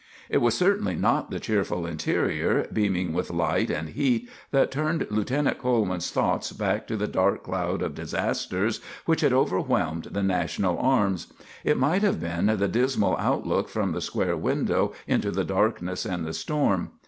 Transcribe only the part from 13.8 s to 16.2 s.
the square window into the darkness